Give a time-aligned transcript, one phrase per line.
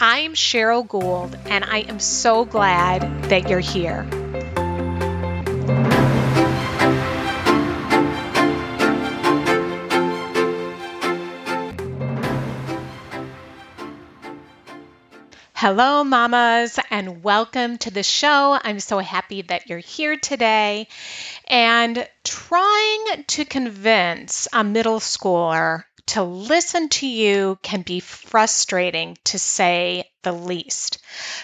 [0.00, 4.04] I'm Cheryl Gould, and I am so glad that you're here.
[15.52, 18.56] Hello, mamas, and welcome to the show.
[18.62, 20.86] I'm so happy that you're here today.
[21.48, 29.38] And trying to convince a middle schooler to listen to you can be frustrating to
[29.38, 30.98] say the least.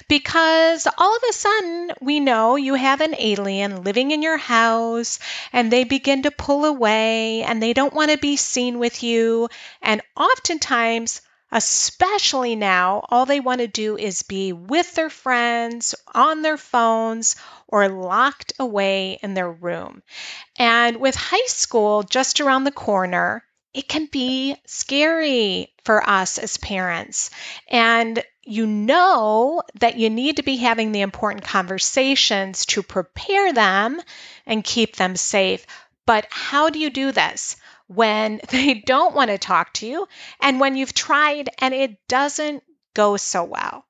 [0.08, 5.18] Because all of a sudden, we know you have an alien living in your house
[5.52, 9.48] and they begin to pull away and they don't want to be seen with you.
[9.82, 11.20] And oftentimes,
[11.54, 17.36] Especially now, all they want to do is be with their friends, on their phones,
[17.68, 20.02] or locked away in their room.
[20.56, 23.44] And with high school just around the corner,
[23.74, 27.30] it can be scary for us as parents.
[27.68, 34.00] And you know that you need to be having the important conversations to prepare them
[34.46, 35.66] and keep them safe.
[36.06, 37.56] But how do you do this?
[37.86, 40.08] when they don't want to talk to you
[40.40, 42.62] and when you've tried and it doesn't
[42.94, 43.84] go so well.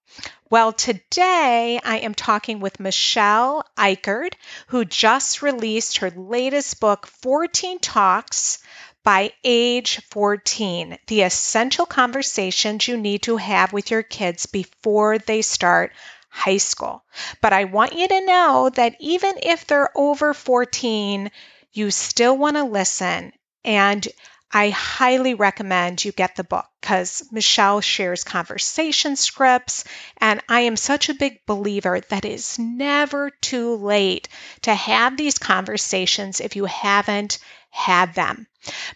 [0.50, 4.34] Well, today I am talking with Michelle Icard,
[4.68, 8.58] who just released her latest book, 14 Talks
[9.04, 15.42] by Age 14 The Essential Conversations You Need to Have with Your Kids Before They
[15.42, 15.92] Start
[16.30, 17.04] High School.
[17.40, 21.30] But I want you to know that even if they're over 14,
[21.72, 23.32] you still want to listen
[23.64, 24.08] and
[24.56, 29.82] I highly recommend you get the book because Michelle shares conversation scripts.
[30.18, 34.28] And I am such a big believer that it's never too late
[34.62, 37.38] to have these conversations if you haven't
[37.74, 38.46] had them.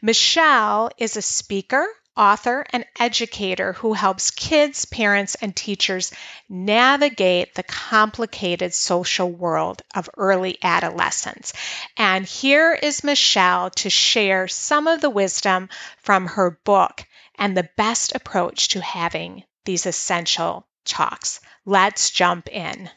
[0.00, 6.12] Michelle is a speaker, author, and educator who helps kids, parents, and teachers
[6.48, 11.52] navigate the complicated social world of early adolescence.
[11.96, 15.68] And here is Michelle to share some of the wisdom
[15.98, 21.40] from her book and the best approach to having these essential talks.
[21.66, 22.88] Let's jump in.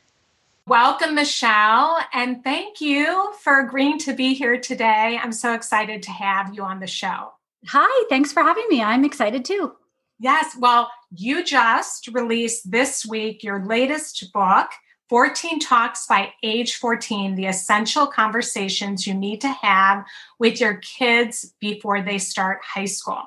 [0.71, 5.19] Welcome, Michelle, and thank you for agreeing to be here today.
[5.21, 7.33] I'm so excited to have you on the show.
[7.67, 8.81] Hi, thanks for having me.
[8.81, 9.73] I'm excited too.
[10.17, 14.69] Yes, well, you just released this week your latest book,
[15.09, 20.05] 14 Talks by Age 14 The Essential Conversations You Need to Have
[20.39, 23.23] with Your Kids Before They Start High School.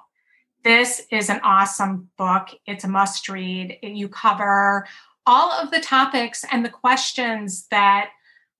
[0.63, 2.49] This is an awesome book.
[2.67, 3.77] It's a must read.
[3.83, 4.87] You cover
[5.27, 8.11] all of the topics and the questions that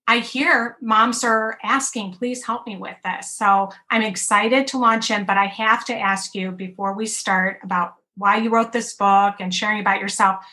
[0.07, 3.31] I hear moms are asking, please help me with this.
[3.31, 7.59] So I'm excited to launch in, but I have to ask you before we start
[7.63, 10.45] about why you wrote this book and sharing about yourself.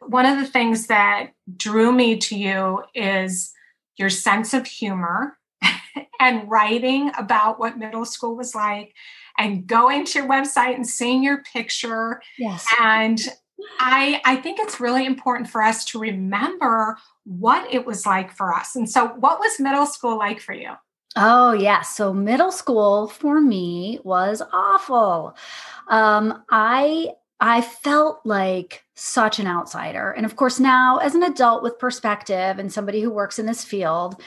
[0.00, 3.52] One of the things that drew me to you is
[3.96, 5.38] your sense of humor
[6.20, 8.92] and writing about what middle school was like
[9.38, 12.20] and going to your website and seeing your picture.
[12.38, 12.66] Yes.
[12.80, 13.20] And
[13.78, 18.52] I I think it's really important for us to remember what it was like for
[18.54, 18.76] us.
[18.76, 20.70] And so, what was middle school like for you?
[21.16, 21.80] Oh, yeah.
[21.82, 25.36] So, middle school for me was awful.
[25.88, 30.12] Um, I I felt like such an outsider.
[30.12, 33.62] And of course, now as an adult with perspective and somebody who works in this
[33.64, 34.20] field,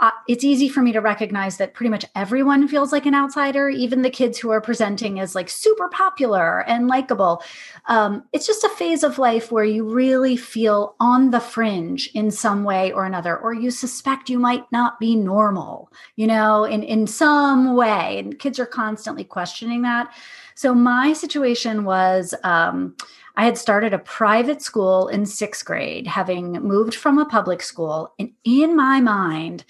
[0.00, 3.68] uh, it's easy for me to recognize that pretty much everyone feels like an outsider,
[3.68, 7.42] even the kids who are presenting as like super popular and likable.
[7.86, 12.30] Um, it's just a phase of life where you really feel on the fringe in
[12.30, 16.82] some way or another, or you suspect you might not be normal, you know, in,
[16.82, 18.18] in some way.
[18.18, 20.12] And kids are constantly questioning that.
[20.56, 22.96] So my situation was um,
[23.36, 28.14] I had started a private school in sixth grade, having moved from a public school.
[28.18, 29.64] And in my mind,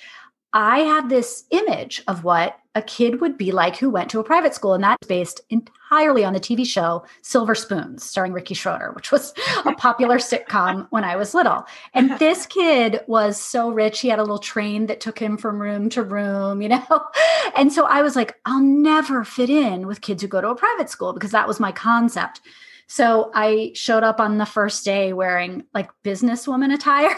[0.56, 4.24] I had this image of what a kid would be like who went to a
[4.24, 4.72] private school.
[4.72, 9.34] And that's based entirely on the TV show Silver Spoons, starring Ricky Schroder, which was
[9.66, 11.66] a popular sitcom when I was little.
[11.92, 14.00] And this kid was so rich.
[14.00, 16.86] He had a little train that took him from room to room, you know?
[17.54, 20.56] And so I was like, I'll never fit in with kids who go to a
[20.56, 22.40] private school because that was my concept.
[22.88, 27.14] So I showed up on the first day wearing like businesswoman attire,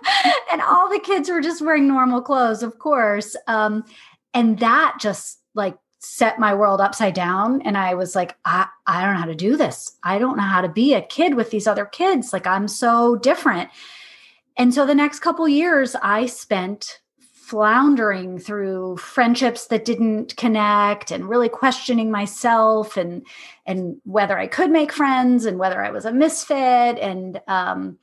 [0.52, 3.34] and all the kids were just wearing normal clothes, of course.
[3.46, 3.84] Um,
[4.34, 7.62] and that just like set my world upside down.
[7.62, 9.96] And I was like, I, I don't know how to do this.
[10.02, 12.32] I don't know how to be a kid with these other kids.
[12.32, 13.70] Like I'm so different.
[14.56, 17.00] And so the next couple years, I spent
[17.46, 23.24] floundering through friendships that didn't connect and really questioning myself and
[23.66, 26.98] and whether I could make friends and whether I was a misfit.
[26.98, 27.98] And um,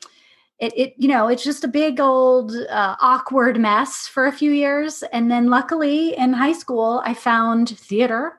[0.59, 4.51] it, it you know it's just a big old uh, awkward mess for a few
[4.51, 5.03] years.
[5.11, 8.37] And then luckily in high school I found theater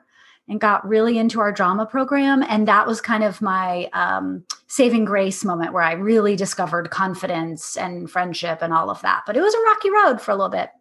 [0.49, 2.43] and got really into our drama program.
[2.49, 7.77] And that was kind of my um, saving grace moment where I really discovered confidence
[7.77, 9.21] and friendship and all of that.
[9.27, 10.71] But it was a rocky road for a little bit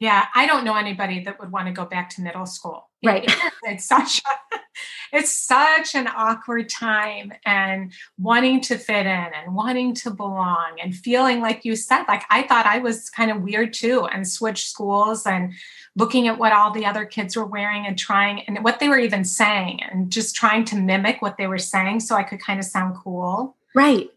[0.00, 2.90] yeah, I don't know anybody that would want to go back to middle school.
[3.04, 3.30] Right.
[3.66, 4.58] It's such a,
[5.12, 10.94] it's such an awkward time and wanting to fit in and wanting to belong and
[10.94, 14.68] feeling like you said like I thought I was kind of weird too and switched
[14.68, 15.52] schools and
[15.96, 18.98] looking at what all the other kids were wearing and trying and what they were
[18.98, 22.58] even saying and just trying to mimic what they were saying so I could kind
[22.58, 23.56] of sound cool.
[23.74, 24.10] Right.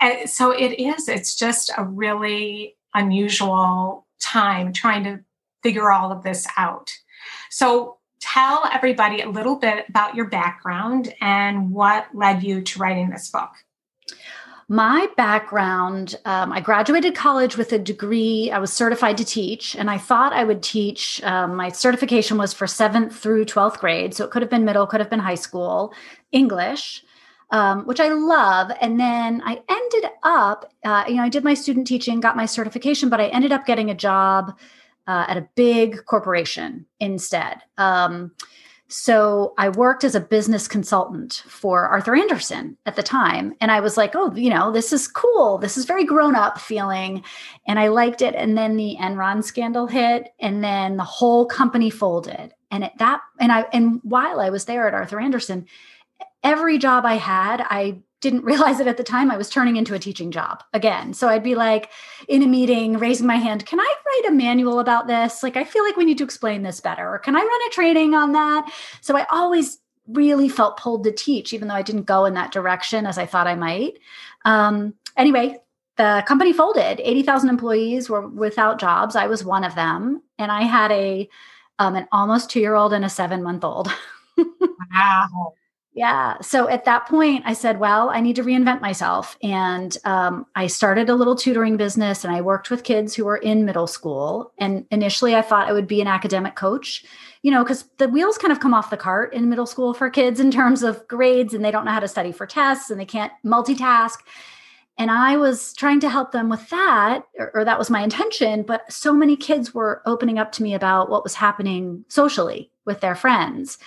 [0.00, 5.20] Eh, so it is it's just a really unusual time trying to
[5.62, 6.92] figure all of this out.
[7.50, 13.10] So tell everybody a little bit about your background and what led you to writing
[13.10, 13.50] this book.
[14.70, 18.50] My background, um, I graduated college with a degree.
[18.50, 21.22] I was certified to teach, and I thought I would teach.
[21.24, 24.12] Um, my certification was for seventh through 12th grade.
[24.12, 25.94] So it could have been middle, could have been high school,
[26.32, 27.02] English
[27.50, 28.70] um, which I love.
[28.80, 32.46] And then I ended up, uh, you know, I did my student teaching, got my
[32.46, 34.58] certification, but I ended up getting a job
[35.06, 37.58] uh, at a big corporation instead.
[37.78, 38.32] Um,
[38.90, 43.54] so I worked as a business consultant for Arthur Andersen at the time.
[43.60, 45.58] And I was like, oh, you know, this is cool.
[45.58, 47.22] This is very grown up feeling.
[47.66, 48.34] And I liked it.
[48.34, 52.54] And then the Enron scandal hit, and then the whole company folded.
[52.70, 55.66] And at that, and I, and while I was there at Arthur Andersen,
[56.42, 59.94] every job I had, I didn't realize it at the time I was turning into
[59.94, 61.14] a teaching job again.
[61.14, 61.90] So I'd be like
[62.28, 65.42] in a meeting, raising my hand, can I write a manual about this?
[65.42, 67.12] Like, I feel like we need to explain this better.
[67.12, 68.70] Or can I run a training on that?
[69.00, 72.52] So I always really felt pulled to teach, even though I didn't go in that
[72.52, 73.98] direction as I thought I might.
[74.44, 75.58] Um, anyway,
[75.98, 77.00] the company folded.
[77.00, 79.16] 80,000 employees were without jobs.
[79.16, 80.22] I was one of them.
[80.38, 81.28] And I had a
[81.80, 83.88] um, an almost two year old and a seven month old.
[84.36, 85.54] wow.
[85.98, 86.40] Yeah.
[86.42, 89.36] So at that point, I said, well, I need to reinvent myself.
[89.42, 93.38] And um, I started a little tutoring business and I worked with kids who were
[93.38, 94.52] in middle school.
[94.58, 97.04] And initially, I thought I would be an academic coach,
[97.42, 100.08] you know, because the wheels kind of come off the cart in middle school for
[100.08, 103.00] kids in terms of grades and they don't know how to study for tests and
[103.00, 104.18] they can't multitask.
[104.98, 108.62] And I was trying to help them with that, or, or that was my intention.
[108.62, 113.00] But so many kids were opening up to me about what was happening socially with
[113.00, 113.78] their friends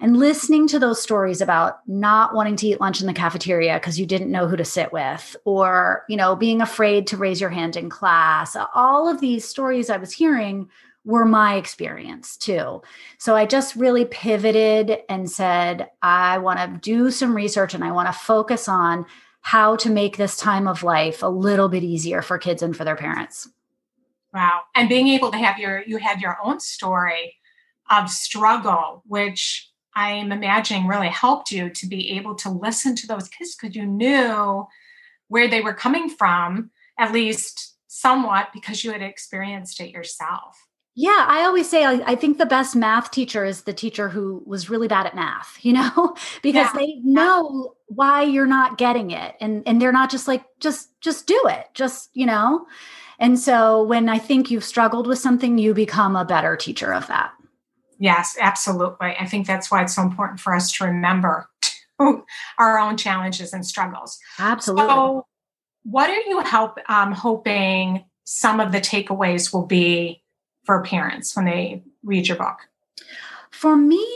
[0.00, 3.98] and listening to those stories about not wanting to eat lunch in the cafeteria because
[3.98, 7.50] you didn't know who to sit with or you know being afraid to raise your
[7.50, 8.56] hand in class.
[8.74, 10.68] All of these stories i was hearing
[11.04, 12.82] were my experience too.
[13.18, 17.92] So i just really pivoted and said i want to do some research and i
[17.92, 19.04] want to focus on
[19.40, 22.84] how to make this time of life a little bit easier for kids and for
[22.84, 23.48] their parents.
[24.34, 24.62] Wow.
[24.74, 27.36] And being able to have your you had your own story
[27.90, 29.67] of struggle which
[29.98, 33.84] I'm imagining really helped you to be able to listen to those kids because you
[33.84, 34.64] knew
[35.26, 40.56] where they were coming from, at least somewhat, because you had experienced it yourself.
[40.94, 44.40] Yeah, I always say I, I, think the best math teacher is the teacher who
[44.46, 46.72] was really bad at math, you know, because yeah.
[46.76, 51.26] they know why you're not getting it and and they're not just like just just
[51.26, 51.66] do it.
[51.74, 52.66] Just, you know.
[53.18, 57.08] And so when I think you've struggled with something, you become a better teacher of
[57.08, 57.32] that.
[57.98, 59.14] Yes, absolutely.
[59.18, 61.48] I think that's why it's so important for us to remember
[62.58, 64.18] our own challenges and struggles.
[64.38, 64.88] Absolutely.
[64.88, 65.26] So,
[65.84, 70.22] what are you help um, hoping some of the takeaways will be
[70.64, 72.58] for parents when they read your book?
[73.50, 74.06] For me,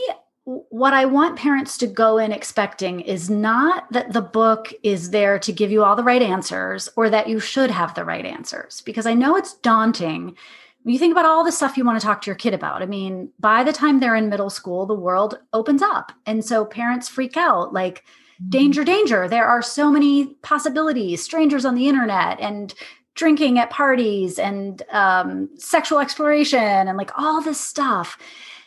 [0.45, 5.39] what I want parents to go in expecting is not that the book is there
[5.39, 8.81] to give you all the right answers or that you should have the right answers,
[8.83, 10.37] because I know it's daunting.
[10.85, 12.87] You think about all the stuff you want to talk to your kid about, I
[12.87, 16.13] mean, by the time they're in middle school, the world opens up.
[16.27, 18.51] And so parents freak out like, mm-hmm.
[18.51, 19.29] danger, danger.
[19.29, 22.75] There are so many possibilities, strangers on the internet, and
[23.15, 28.19] drinking at parties, and um, sexual exploration, and like all this stuff.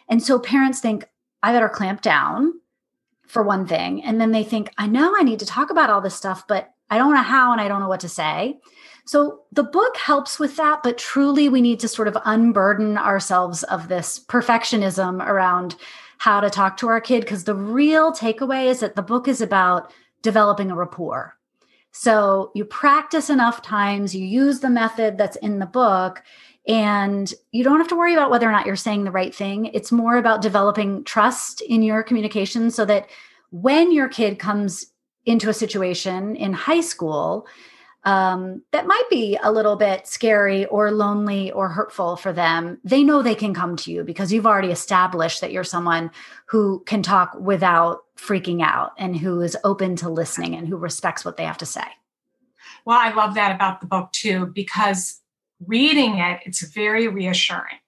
[0.07, 1.05] And so parents think,
[1.41, 2.53] I better clamp down
[3.27, 4.03] for one thing.
[4.03, 6.71] And then they think, I know I need to talk about all this stuff, but
[6.89, 8.59] I don't know how and I don't know what to say.
[9.05, 13.63] So the book helps with that, but truly we need to sort of unburden ourselves
[13.63, 15.75] of this perfectionism around
[16.17, 19.41] how to talk to our kid because the real takeaway is that the book is
[19.41, 19.91] about
[20.23, 21.37] developing a rapport.
[21.91, 26.23] So you practice enough times, you use the method that's in the book,
[26.67, 29.65] and you don't have to worry about whether or not you're saying the right thing.
[29.65, 33.07] It's more about developing trust in your communication so that
[33.51, 34.87] when your kid comes
[35.25, 37.47] into a situation in high school
[38.05, 43.03] um, that might be a little bit scary or lonely or hurtful for them, they
[43.03, 46.11] know they can come to you because you've already established that you're someone
[46.45, 51.25] who can talk without freaking out and who is open to listening and who respects
[51.25, 51.83] what they have to say.
[52.85, 55.19] Well, I love that about the book too, because
[55.65, 57.79] reading it, it's very reassuring.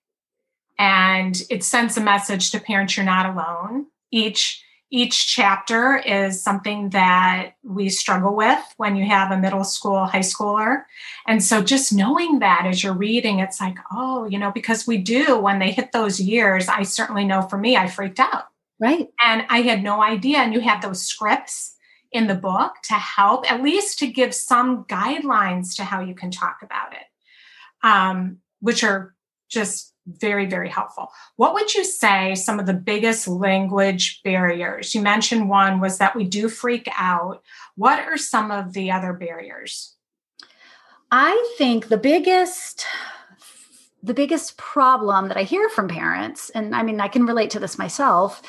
[0.80, 3.88] And it sends a message to parents you're not alone.
[4.12, 10.06] Each each chapter is something that we struggle with when you have a middle school,
[10.06, 10.84] high schooler.
[11.28, 14.98] And so just knowing that as you're reading, it's like, oh, you know, because we
[14.98, 18.46] do when they hit those years, I certainly know for me, I freaked out.
[18.80, 19.10] Right.
[19.22, 20.38] And I had no idea.
[20.38, 21.76] And you have those scripts
[22.12, 26.32] in the book to help, at least to give some guidelines to how you can
[26.32, 27.08] talk about it
[27.84, 29.16] um, which are
[29.50, 31.12] just very, very helpful.
[31.36, 34.96] What would you say some of the biggest language barriers?
[34.96, 37.44] You mentioned one was that we do freak out.
[37.76, 39.96] What are some of the other barriers?
[41.12, 42.86] I think the biggest
[44.04, 47.60] the biggest problem that I hear from parents and I mean I can relate to
[47.60, 48.42] this myself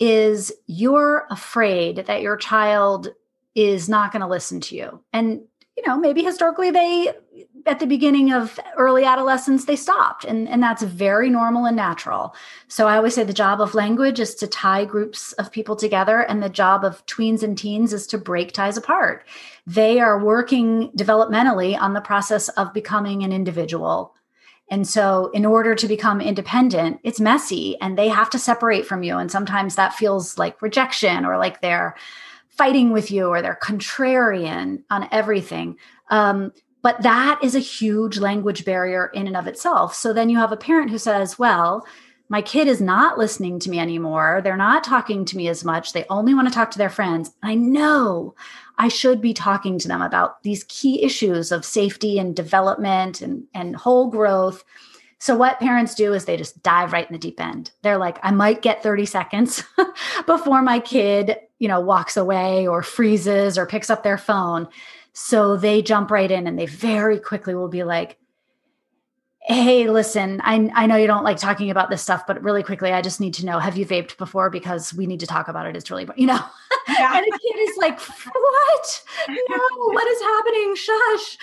[0.00, 3.08] is you're afraid that your child
[3.54, 5.02] is not going to listen to you.
[5.12, 5.42] And
[5.76, 7.12] you know, maybe historically they
[7.64, 12.34] at the beginning of early adolescence they stopped and and that's very normal and natural.
[12.68, 16.20] So i always say the job of language is to tie groups of people together
[16.20, 19.26] and the job of tweens and teens is to break ties apart.
[19.66, 24.14] They are working developmentally on the process of becoming an individual.
[24.68, 29.02] And so in order to become independent it's messy and they have to separate from
[29.02, 31.96] you and sometimes that feels like rejection or like they're
[32.56, 35.76] fighting with you or they're contrarian on everything.
[36.08, 36.52] Um,
[36.86, 39.92] but that is a huge language barrier in and of itself.
[39.92, 41.84] So then you have a parent who says, well,
[42.28, 44.40] my kid is not listening to me anymore.
[44.44, 45.92] They're not talking to me as much.
[45.92, 47.32] They only want to talk to their friends.
[47.42, 48.36] I know
[48.78, 53.48] I should be talking to them about these key issues of safety and development and,
[53.52, 54.62] and whole growth.
[55.18, 57.72] So, what parents do is they just dive right in the deep end.
[57.82, 59.64] They're like, I might get 30 seconds
[60.26, 64.68] before my kid, you know, walks away or freezes or picks up their phone.
[65.18, 68.18] So they jump right in and they very quickly will be like,
[69.40, 72.92] hey, listen, I, I know you don't like talking about this stuff, but really quickly,
[72.92, 74.50] I just need to know, have you vaped before?
[74.50, 75.74] Because we need to talk about it.
[75.74, 76.38] It's really, you know,
[76.88, 77.16] yeah.
[77.16, 79.02] and the kid is like, what?
[79.26, 80.76] No, what is happening?
[80.76, 81.38] Shush.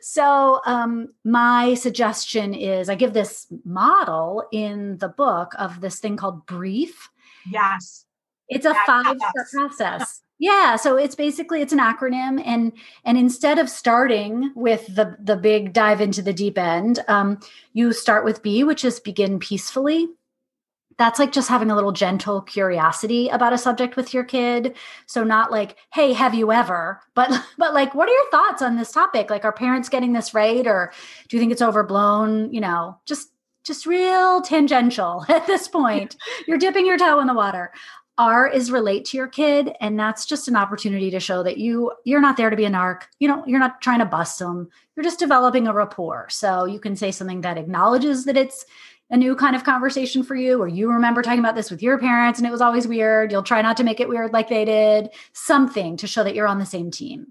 [0.00, 6.16] So um, my suggestion is I give this model in the book of this thing
[6.16, 7.10] called brief.
[7.50, 8.06] Yes.
[8.48, 10.22] It's a five step process.
[10.38, 12.72] Yeah, so it's basically it's an acronym, and
[13.04, 17.40] and instead of starting with the the big dive into the deep end, um,
[17.72, 20.06] you start with B, which is begin peacefully.
[20.98, 24.76] That's like just having a little gentle curiosity about a subject with your kid.
[25.06, 27.00] So not like, hey, have you ever?
[27.14, 29.30] But but like, what are your thoughts on this topic?
[29.30, 30.92] Like, are parents getting this right, or
[31.28, 32.52] do you think it's overblown?
[32.52, 33.30] You know, just
[33.64, 36.16] just real tangential at this point.
[36.46, 37.72] You're dipping your toe in the water.
[38.18, 41.92] R is relate to your kid, and that's just an opportunity to show that you
[42.04, 43.02] you're not there to be a narc.
[43.20, 44.68] You know, you're not trying to bust them.
[44.96, 46.28] You're just developing a rapport.
[46.28, 48.66] So you can say something that acknowledges that it's
[49.10, 51.98] a new kind of conversation for you, or you remember talking about this with your
[51.98, 53.32] parents and it was always weird.
[53.32, 55.10] You'll try not to make it weird like they did.
[55.32, 57.28] Something to show that you're on the same team.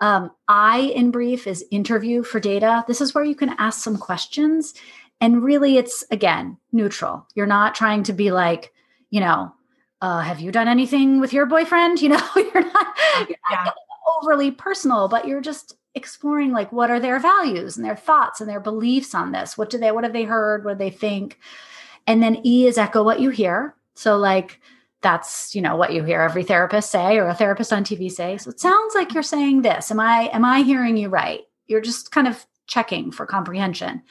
[0.00, 2.84] Um, I, in brief, is interview for data.
[2.86, 4.74] This is where you can ask some questions.
[5.20, 7.26] And really, it's again neutral.
[7.34, 8.72] You're not trying to be like,
[9.10, 9.54] you know,
[10.00, 12.00] uh, have you done anything with your boyfriend?
[12.02, 12.96] You know, you're not,
[13.28, 13.70] you're not yeah.
[14.22, 18.48] overly personal, but you're just exploring like what are their values and their thoughts and
[18.48, 19.58] their beliefs on this.
[19.58, 20.64] What do they, what have they heard?
[20.64, 21.38] What do they think?
[22.06, 23.74] And then E is echo what you hear.
[23.94, 24.60] So like
[25.02, 28.36] that's you know what you hear every therapist say or a therapist on tv say
[28.36, 31.80] so it sounds like you're saying this am i am i hearing you right you're
[31.80, 34.02] just kind of checking for comprehension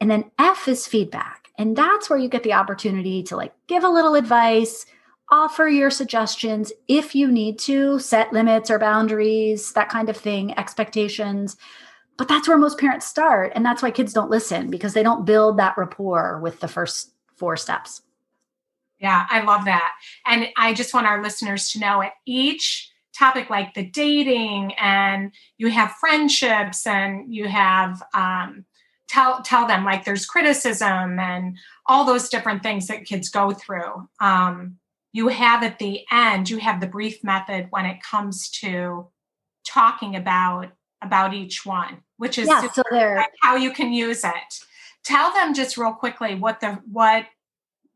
[0.00, 3.84] and then f is feedback and that's where you get the opportunity to like give
[3.84, 4.86] a little advice
[5.32, 10.56] offer your suggestions if you need to set limits or boundaries that kind of thing
[10.58, 11.56] expectations
[12.18, 15.24] but that's where most parents start and that's why kids don't listen because they don't
[15.24, 18.02] build that rapport with the first four steps
[19.02, 19.94] yeah, I love that.
[20.26, 25.32] And I just want our listeners to know at each topic, like the dating, and
[25.58, 28.64] you have friendships, and you have um,
[29.08, 34.08] tell tell them like there's criticism and all those different things that kids go through.
[34.20, 34.78] Um,
[35.12, 39.08] you have at the end, you have the brief method when it comes to
[39.66, 44.54] talking about about each one, which is yeah, so there how you can use it.
[45.04, 47.26] Tell them just real quickly what the what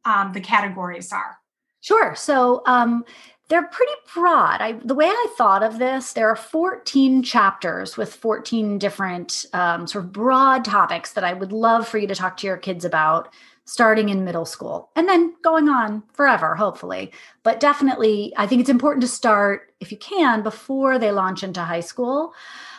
[0.05, 1.39] um, the categories are?
[1.81, 2.15] Sure.
[2.15, 3.05] So um,
[3.49, 4.61] they're pretty broad.
[4.61, 9.87] I, the way I thought of this, there are 14 chapters with 14 different um,
[9.87, 12.85] sort of broad topics that I would love for you to talk to your kids
[12.85, 13.33] about
[13.67, 17.13] starting in middle school and then going on forever, hopefully.
[17.43, 21.61] But definitely, I think it's important to start, if you can, before they launch into
[21.61, 22.33] high school.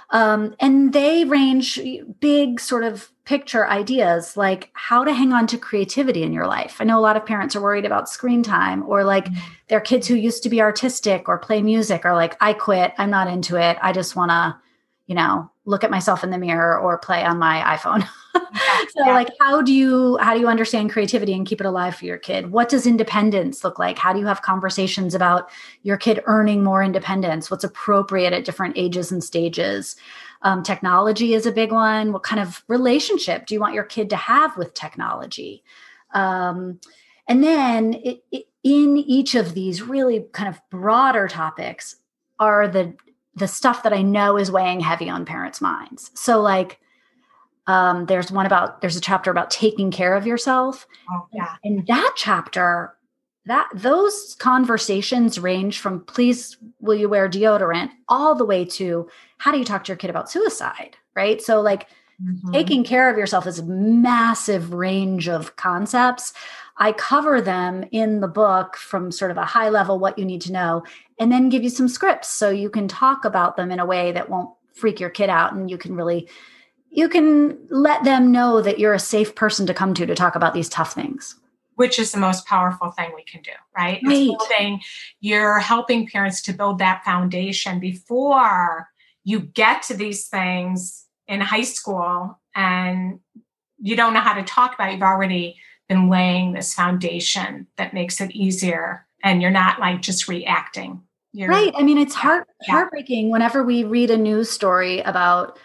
[0.10, 1.80] Um, and they range
[2.22, 6.78] big sort of picture ideas like how to hang on to creativity in your life.
[6.80, 9.54] I know a lot of parents are worried about screen time or like mm-hmm.
[9.68, 13.10] their kids who used to be artistic or play music are like, I quit, I'm
[13.10, 13.78] not into it.
[13.82, 14.56] I just want to,
[15.08, 18.08] you know, look at myself in the mirror or play on my iPhone.
[18.34, 19.14] so yeah.
[19.14, 22.18] like how do you how do you understand creativity and keep it alive for your
[22.18, 22.52] kid?
[22.52, 24.00] What does independence look like?
[24.00, 25.50] How do you have conversations about
[25.84, 27.52] your kid earning more independence?
[27.52, 29.98] What's appropriate at different ages and stages?
[30.42, 32.14] Um, technology is a big one.
[32.14, 35.64] What kind of relationship do you want your kid to have with technology?
[36.14, 36.80] Um,
[37.28, 41.98] and then it, it, in each of these really kind of broader topics
[42.40, 42.96] are the
[43.38, 46.12] the stuff that I know is weighing heavy on parents' minds.
[46.16, 46.80] So like
[47.68, 50.88] um, there's one about there's a chapter about taking care of yourself.
[51.12, 51.56] Oh, yeah.
[51.64, 52.98] And that chapter
[53.48, 59.52] that those conversations range from please will you wear deodorant all the way to how
[59.52, 61.88] do you talk to your kid about suicide right so like
[62.22, 62.52] mm-hmm.
[62.52, 66.34] taking care of yourself is a massive range of concepts
[66.78, 70.42] i cover them in the book from sort of a high level what you need
[70.42, 70.84] to know
[71.20, 74.12] and then give you some scripts so you can talk about them in a way
[74.12, 76.28] that won't freak your kid out and you can really
[76.90, 80.36] you can let them know that you're a safe person to come to to talk
[80.36, 81.36] about these tough things
[81.78, 84.02] which is the most powerful thing we can do, right?
[84.04, 84.36] right.
[84.36, 84.82] Building,
[85.22, 88.90] you're helping parents to build that foundation before
[89.24, 93.20] you get to these things in high school and
[93.80, 94.94] you don't know how to talk about it.
[94.94, 100.28] You've already been laying this foundation that makes it easier and you're not like just
[100.28, 101.04] reacting.
[101.38, 101.72] You're, right.
[101.78, 102.72] I mean, it's heart yeah.
[102.72, 105.60] heartbreaking whenever we read a news story about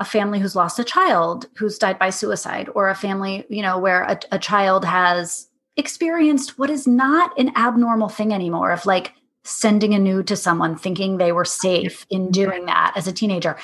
[0.00, 3.76] a family who's lost a child who's died by suicide or a family, you know,
[3.76, 9.12] where a, a child has experienced what is not an abnormal thing anymore of like
[9.44, 13.54] sending a nude to someone thinking they were safe in doing that as a teenager.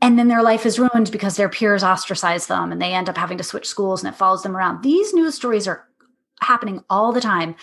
[0.00, 3.16] And then their life is ruined because their peers ostracize them and they end up
[3.16, 4.84] having to switch schools and it follows them around.
[4.84, 5.88] These news stories are
[6.40, 7.56] happening all the time.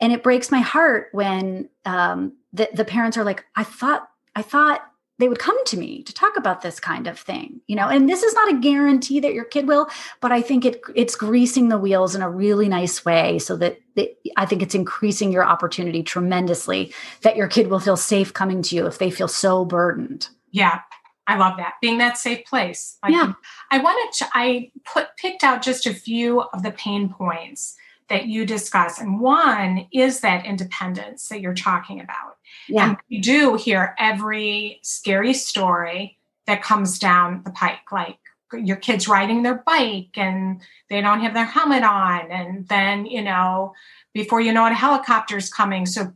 [0.00, 4.42] And it breaks my heart when um, the, the parents are like, I thought, I
[4.42, 4.82] thought
[5.20, 7.88] they would come to me to talk about this kind of thing you know?
[7.88, 9.88] And this is not a guarantee that your kid will
[10.20, 13.78] but i think it it's greasing the wheels in a really nice way so that
[13.96, 18.62] it, i think it's increasing your opportunity tremendously that your kid will feel safe coming
[18.62, 20.28] to you if they feel so burdened.
[20.50, 20.80] Yeah.
[21.26, 21.74] I love that.
[21.80, 22.98] Being that safe place.
[23.04, 23.34] Like, yeah.
[23.70, 27.76] I wanted to i put picked out just a few of the pain points
[28.08, 32.29] that you discuss and one is that independence that you're talking about
[32.70, 32.88] yeah.
[32.88, 38.18] And we do hear every scary story that comes down the pike, like
[38.52, 42.30] your kids riding their bike and they don't have their helmet on.
[42.30, 43.74] And then, you know,
[44.12, 45.86] before you know it, a helicopter's coming.
[45.86, 46.12] So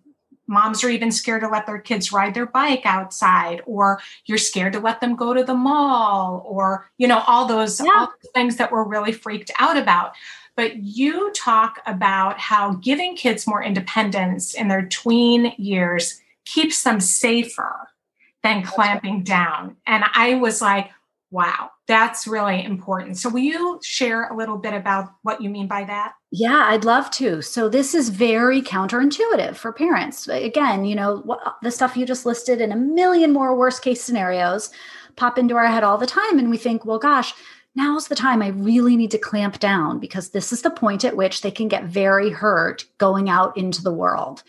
[0.47, 4.73] moms are even scared to let their kids ride their bike outside, or you're scared
[4.73, 7.91] to let them go to the mall, or, you know, all those, yeah.
[7.95, 10.15] all those things that we're really freaked out about.
[10.57, 17.01] But you talk about how giving kids more independence in their tween years keeps them
[17.01, 17.89] safer
[18.43, 19.77] than clamping down.
[19.87, 20.91] And I was like,
[21.31, 23.17] wow, that's really important.
[23.19, 26.13] So, will you share a little bit about what you mean by that?
[26.31, 27.43] Yeah, I'd love to.
[27.43, 30.29] So, this is very counterintuitive for parents.
[30.29, 34.03] Again, you know, what, the stuff you just listed and a million more worst case
[34.03, 34.71] scenarios
[35.17, 36.39] pop into our head all the time.
[36.39, 37.35] And we think, well, gosh,
[37.75, 41.17] now's the time I really need to clamp down because this is the point at
[41.17, 44.43] which they can get very hurt going out into the world.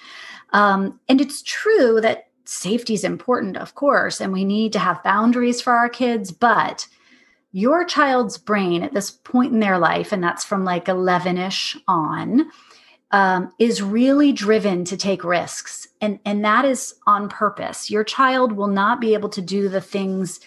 [0.55, 5.03] Um, and it's true that safety is important, of course, and we need to have
[5.03, 6.87] boundaries for our kids, but
[7.51, 11.77] your child's brain at this point in their life, and that's from like 11 ish
[11.89, 12.49] on,
[13.11, 15.89] um, is really driven to take risks.
[15.99, 17.91] And, and that is on purpose.
[17.91, 20.39] Your child will not be able to do the things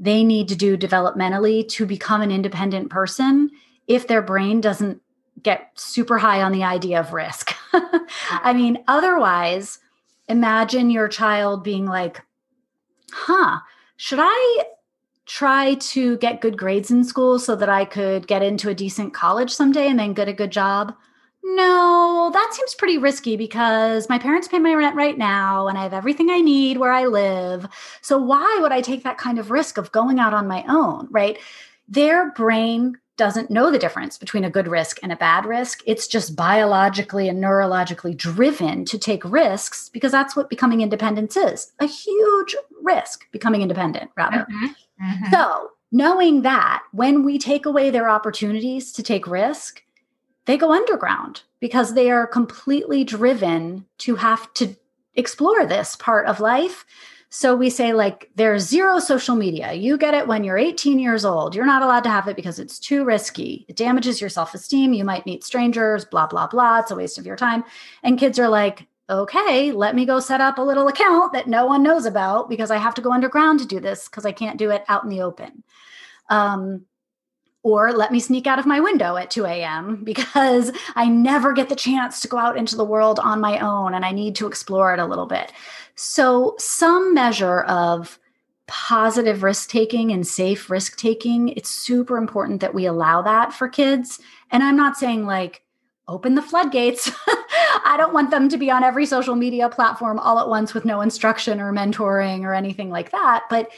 [0.00, 3.52] they need to do developmentally to become an independent person
[3.86, 5.00] if their brain doesn't
[5.44, 7.54] get super high on the idea of risk.
[8.30, 9.78] I mean, otherwise,
[10.28, 12.22] imagine your child being like,
[13.12, 13.60] huh,
[13.96, 14.64] should I
[15.26, 19.14] try to get good grades in school so that I could get into a decent
[19.14, 20.94] college someday and then get a good job?
[21.46, 25.82] No, that seems pretty risky because my parents pay my rent right now and I
[25.82, 27.68] have everything I need where I live.
[28.00, 31.08] So why would I take that kind of risk of going out on my own,
[31.10, 31.38] right?
[31.86, 35.82] Their brain doesn't know the difference between a good risk and a bad risk.
[35.86, 41.72] It's just biologically and neurologically driven to take risks because that's what becoming independent is
[41.80, 44.46] a huge risk, becoming independent, rather.
[44.50, 44.66] Mm-hmm.
[45.04, 45.30] Mm-hmm.
[45.32, 49.82] So, knowing that when we take away their opportunities to take risk,
[50.46, 54.76] they go underground because they are completely driven to have to
[55.14, 56.84] explore this part of life.
[57.34, 59.72] So we say, like, there's zero social media.
[59.72, 61.52] You get it when you're 18 years old.
[61.52, 63.66] You're not allowed to have it because it's too risky.
[63.66, 64.92] It damages your self esteem.
[64.92, 66.78] You might meet strangers, blah, blah, blah.
[66.78, 67.64] It's a waste of your time.
[68.04, 71.66] And kids are like, okay, let me go set up a little account that no
[71.66, 74.56] one knows about because I have to go underground to do this because I can't
[74.56, 75.64] do it out in the open.
[76.30, 76.86] Um,
[77.64, 80.04] or let me sneak out of my window at 2 a.m.
[80.04, 83.94] because I never get the chance to go out into the world on my own
[83.94, 85.52] and I need to explore it a little bit.
[85.96, 88.18] So, some measure of
[88.66, 93.68] positive risk taking and safe risk taking, it's super important that we allow that for
[93.68, 94.20] kids.
[94.50, 95.62] And I'm not saying like,
[96.06, 97.10] open the floodgates.
[97.84, 100.84] I don't want them to be on every social media platform all at once with
[100.84, 103.44] no instruction or mentoring or anything like that.
[103.48, 103.70] But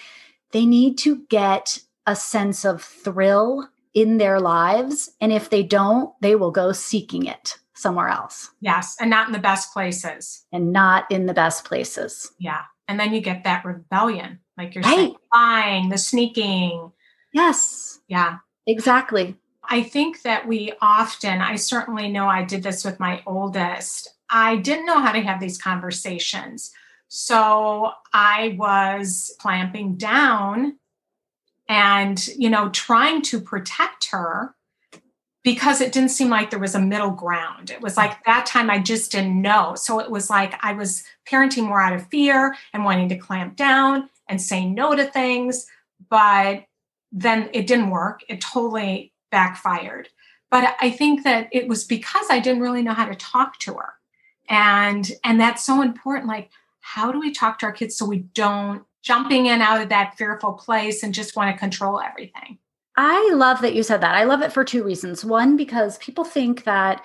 [0.50, 5.10] they need to get a sense of thrill in their lives.
[5.22, 8.50] And if they don't, they will go seeking it somewhere else.
[8.60, 8.94] Yes.
[9.00, 10.44] And not in the best places.
[10.52, 12.30] And not in the best places.
[12.38, 12.60] Yeah.
[12.86, 14.94] And then you get that rebellion, like you're right.
[14.94, 16.92] saying, lying, the sneaking.
[17.32, 18.00] Yes.
[18.06, 18.36] Yeah.
[18.66, 19.34] Exactly.
[19.64, 24.14] I think that we often, I certainly know I did this with my oldest.
[24.30, 26.70] I didn't know how to have these conversations.
[27.08, 30.76] So I was clamping down
[31.68, 34.54] and, you know, trying to protect her
[35.42, 37.70] because it didn't seem like there was a middle ground.
[37.70, 39.74] It was like that time I just didn't know.
[39.76, 43.54] So it was like I was parenting more out of fear and wanting to clamp
[43.54, 45.66] down and say no to things.
[46.10, 46.64] But
[47.12, 48.22] then it didn't work.
[48.28, 50.08] It totally backfired.
[50.50, 53.74] But I think that it was because I didn't really know how to talk to
[53.74, 53.94] her.
[54.48, 56.28] And and that's so important.
[56.28, 56.50] Like,
[56.80, 60.16] how do we talk to our kids so we don't jumping in out of that
[60.18, 62.58] fearful place and just want to control everything?
[62.96, 64.16] I love that you said that.
[64.16, 65.24] I love it for two reasons.
[65.24, 67.04] One, because people think that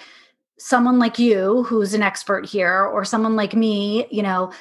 [0.57, 4.51] someone like you, who's an expert here, or someone like me, you know,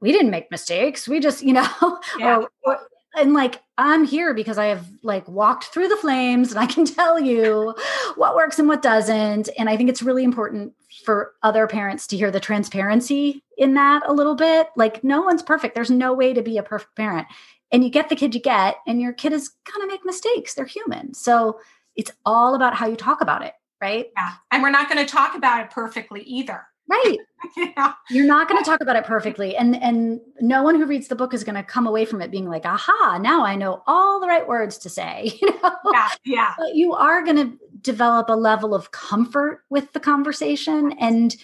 [0.00, 1.06] we didn't make mistakes.
[1.06, 1.68] We just, you know,
[2.18, 2.38] yeah.
[2.38, 2.80] or, or,
[3.14, 6.84] and like I'm here because I have like walked through the flames and I can
[6.86, 7.74] tell you
[8.16, 9.48] what works and what doesn't.
[9.58, 14.02] And I think it's really important for other parents to hear the transparency in that
[14.06, 14.68] a little bit.
[14.76, 15.74] Like no one's perfect.
[15.74, 17.26] There's no way to be a perfect parent.
[17.70, 20.52] And you get the kid you get, and your kid is gonna make mistakes.
[20.52, 21.14] They're human.
[21.14, 21.58] So
[21.96, 24.08] it's all about how you talk about it, right?
[24.14, 24.32] Yeah.
[24.50, 26.66] And we're not to talk about it perfectly either.
[26.88, 27.16] Right.
[27.56, 27.94] yeah.
[28.10, 29.56] You're not going to talk about it perfectly.
[29.56, 32.30] And and no one who reads the book is going to come away from it
[32.30, 35.32] being like, aha, now I know all the right words to say.
[35.42, 35.74] You know?
[35.92, 36.08] Yeah.
[36.24, 36.54] Yeah.
[36.58, 40.92] But you are going to develop a level of comfort with the conversation.
[40.98, 41.36] And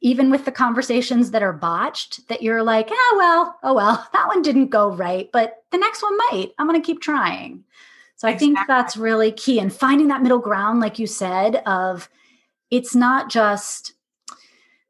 [0.00, 4.28] even with the conversations that are botched, that you're like, oh well, oh well, that
[4.28, 6.50] one didn't go right, but the next one might.
[6.58, 7.64] I'm going to keep trying.
[8.16, 8.54] So I exactly.
[8.54, 9.60] think that's really key.
[9.60, 12.08] And finding that middle ground, like you said, of
[12.70, 13.92] it's not just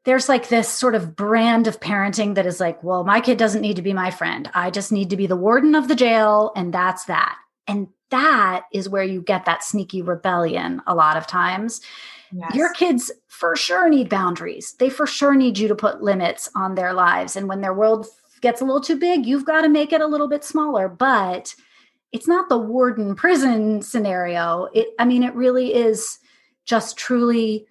[0.09, 3.61] there's like this sort of brand of parenting that is like, well, my kid doesn't
[3.61, 4.49] need to be my friend.
[4.55, 7.37] I just need to be the warden of the jail, and that's that.
[7.67, 11.81] And that is where you get that sneaky rebellion a lot of times.
[12.33, 12.55] Yes.
[12.55, 14.73] Your kids for sure need boundaries.
[14.79, 17.35] They for sure need you to put limits on their lives.
[17.35, 18.07] And when their world
[18.41, 20.89] gets a little too big, you've got to make it a little bit smaller.
[20.89, 21.53] But
[22.11, 24.69] it's not the warden prison scenario.
[24.73, 26.17] It, I mean, it really is
[26.65, 27.67] just truly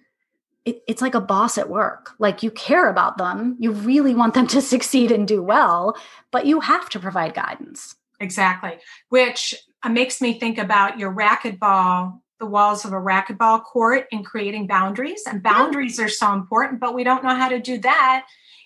[0.65, 2.11] it, it's like a boss at work.
[2.19, 5.97] Like you care about them, you really want them to succeed and do well,
[6.31, 7.95] but you have to provide guidance.
[8.19, 8.77] Exactly.
[9.09, 14.25] Which uh, makes me think about your racquetball, the walls of a racquetball court and
[14.25, 15.23] creating boundaries.
[15.25, 16.05] And boundaries yeah.
[16.05, 18.25] are so important, but we don't know how to do that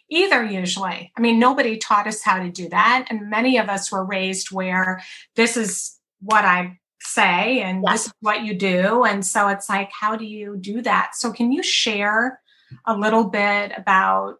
[0.10, 1.12] either usually.
[1.18, 3.08] I mean, nobody taught us how to do that.
[3.10, 5.02] And many of us were raised where
[5.36, 7.94] this is what I say and yes.
[7.94, 9.04] this is what you do.
[9.04, 11.12] And so it's like, how do you do that?
[11.16, 12.40] So can you share
[12.86, 14.36] a little bit about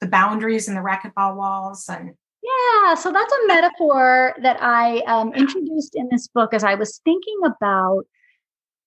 [0.00, 5.34] the boundaries and the racquetball walls and yeah, so that's a metaphor that I um,
[5.34, 8.04] introduced in this book as I was thinking about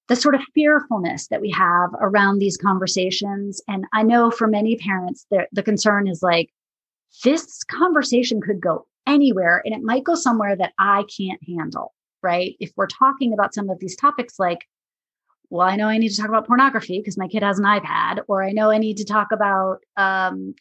[0.07, 3.61] the sort of fearfulness that we have around these conversations.
[3.67, 6.49] And I know for many parents, the concern is like,
[7.23, 12.55] this conversation could go anywhere and it might go somewhere that I can't handle, right?
[12.59, 14.67] If we're talking about some of these topics like,
[15.49, 18.21] well, I know I need to talk about pornography because my kid has an iPad,
[18.27, 20.55] or I know I need to talk about, um,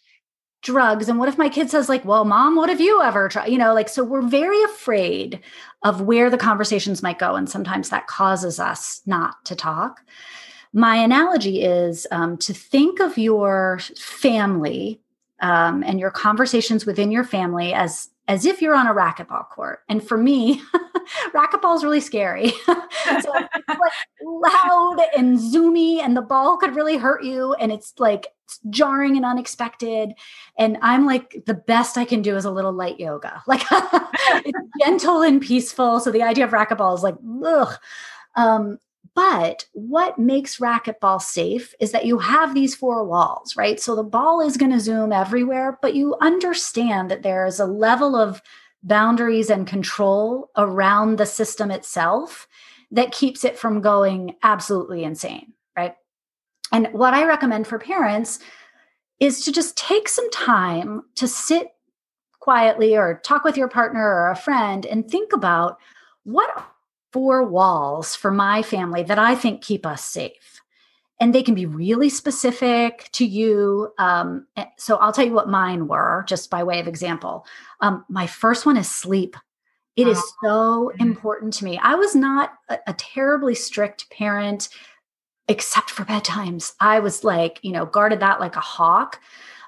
[0.61, 3.47] drugs and what if my kid says like well mom what have you ever tried
[3.47, 5.39] you know like so we're very afraid
[5.85, 10.01] of where the conversations might go and sometimes that causes us not to talk
[10.73, 15.01] my analogy is um, to think of your family
[15.41, 19.81] um, and your conversations within your family as as if you're on a racquetball court.
[19.89, 20.61] And for me,
[21.35, 22.51] racquetball is really scary.
[22.67, 23.93] so it's like
[24.23, 27.55] loud and zoomy, and the ball could really hurt you.
[27.55, 28.27] And it's like
[28.71, 30.13] jarring and unexpected.
[30.57, 33.43] And I'm like, the best I can do is a little light yoga.
[33.47, 33.63] Like
[34.45, 36.01] it's gentle and peaceful.
[36.01, 37.75] So the idea of racquetball is like, ugh.
[38.37, 38.79] Um,
[39.15, 43.81] but what makes racquetball safe is that you have these four walls, right?
[43.81, 47.67] So the ball is going to zoom everywhere, but you understand that there is a
[47.67, 48.41] level of
[48.83, 52.47] boundaries and control around the system itself
[52.91, 55.95] that keeps it from going absolutely insane, right?
[56.73, 58.39] And what I recommend for parents
[59.21, 61.69] is to just take some time to sit
[62.41, 65.79] quietly or talk with your partner or a friend and think about
[66.25, 66.65] what
[67.13, 70.58] four walls for my family that I think keep us safe.
[71.21, 73.93] And they can be really specific to you.
[73.99, 77.45] Um, so I'll tell you what mine were, just by way of example.
[77.81, 79.37] Um, my first one is sleep.
[79.99, 81.03] It is so mm-hmm.
[81.03, 81.77] important to me.
[81.83, 84.69] I was not a, a terribly strict parent,
[85.49, 86.75] except for bedtimes.
[86.79, 89.21] I was like, you know, guarded that like a hawk.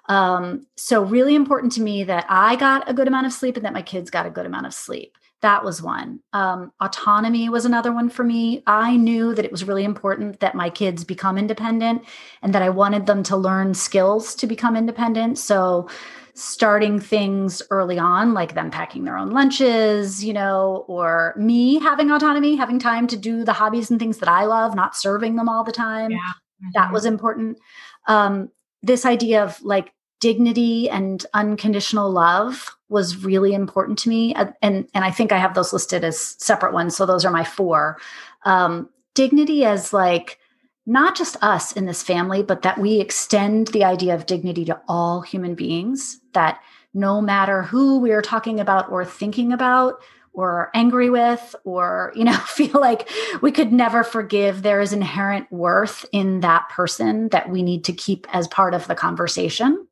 [0.08, 3.64] Um, so, really important to me that I got a good amount of sleep and
[3.64, 5.18] that my kids got a good amount of sleep.
[5.42, 6.20] That was one.
[6.34, 8.62] Um, autonomy was another one for me.
[8.66, 12.04] I knew that it was really important that my kids become independent
[12.42, 15.38] and that I wanted them to learn skills to become independent.
[15.38, 15.88] So,
[16.34, 22.10] starting things early on, like them packing their own lunches, you know, or me having
[22.10, 25.48] autonomy, having time to do the hobbies and things that I love, not serving them
[25.48, 26.12] all the time.
[26.12, 26.18] Yeah.
[26.18, 26.70] Mm-hmm.
[26.74, 27.58] That was important.
[28.06, 28.50] Um,
[28.82, 34.88] this idea of like dignity and unconditional love was really important to me and and
[34.94, 37.98] i think i have those listed as separate ones so those are my four.
[38.44, 40.38] Um, dignity as like
[40.86, 44.80] not just us in this family but that we extend the idea of dignity to
[44.88, 46.60] all human beings that
[46.94, 50.00] no matter who we are talking about or thinking about
[50.32, 53.08] or angry with or you know feel like
[53.42, 57.92] we could never forgive there is inherent worth in that person that we need to
[57.92, 59.86] keep as part of the conversation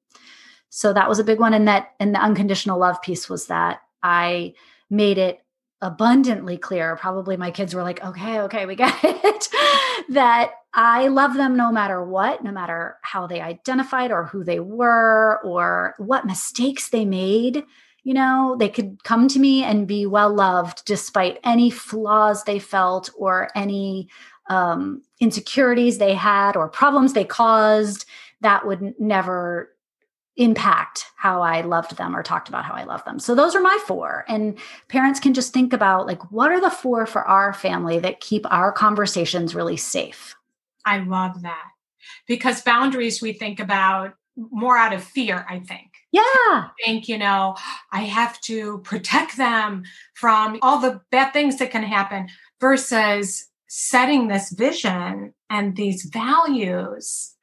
[0.70, 1.54] so that was a big one.
[1.54, 4.54] And that, and the unconditional love piece was that I
[4.90, 5.40] made it
[5.80, 6.96] abundantly clear.
[6.96, 9.48] Probably my kids were like, okay, okay, we get it.
[10.10, 14.60] that I love them no matter what, no matter how they identified or who they
[14.60, 17.64] were or what mistakes they made.
[18.02, 22.58] You know, they could come to me and be well loved despite any flaws they
[22.58, 24.08] felt or any
[24.48, 28.06] um, insecurities they had or problems they caused.
[28.40, 29.70] That would never
[30.38, 33.18] impact how I loved them or talked about how I love them.
[33.18, 34.24] So those are my four.
[34.28, 34.56] And
[34.88, 38.50] parents can just think about like what are the four for our family that keep
[38.50, 40.36] our conversations really safe.
[40.86, 41.66] I love that.
[42.26, 45.90] Because boundaries we think about more out of fear, I think.
[46.12, 46.22] Yeah.
[46.22, 47.56] I think, you know,
[47.92, 49.82] I have to protect them
[50.14, 52.28] from all the bad things that can happen
[52.60, 57.34] versus setting this vision and these values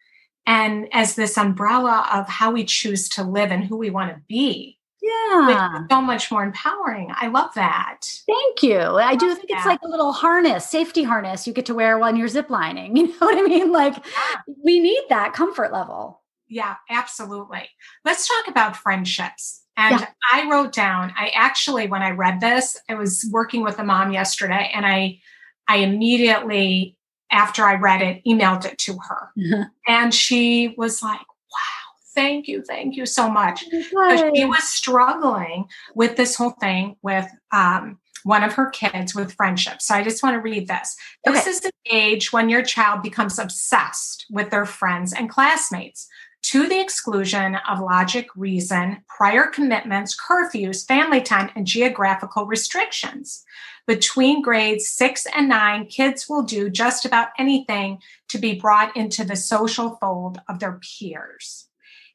[0.45, 4.21] and as this umbrella of how we choose to live and who we want to
[4.27, 4.77] be.
[5.01, 5.83] Yeah.
[5.91, 7.11] so much more empowering.
[7.15, 7.99] I love that.
[8.25, 8.79] Thank you.
[8.79, 9.57] I, I do think that.
[9.57, 12.95] it's like a little harness, safety harness you get to wear when you're ziplining.
[12.97, 13.71] You know what I mean?
[13.71, 14.53] Like yeah.
[14.63, 16.23] we need that comfort level.
[16.47, 17.69] Yeah, absolutely.
[18.03, 19.63] Let's talk about friendships.
[19.77, 20.07] And yeah.
[20.31, 24.11] I wrote down, I actually, when I read this, I was working with a mom
[24.11, 25.19] yesterday and I
[25.67, 26.94] I immediately
[27.31, 29.29] after I read it, emailed it to her.
[29.37, 29.63] Mm-hmm.
[29.87, 33.65] And she was like, wow, thank you, thank you so much.
[33.69, 39.33] Because she was struggling with this whole thing with um, one of her kids with
[39.33, 39.81] friendship.
[39.81, 40.95] So I just want to read this.
[41.25, 41.49] This okay.
[41.49, 46.07] is the age when your child becomes obsessed with their friends and classmates
[46.45, 53.43] to the exclusion of logic, reason, prior commitments, curfews, family time, and geographical restrictions.
[53.87, 57.97] Between grades six and nine, kids will do just about anything
[58.29, 61.67] to be brought into the social fold of their peers.